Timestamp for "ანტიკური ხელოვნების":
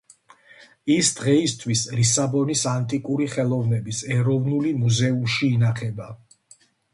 2.71-4.01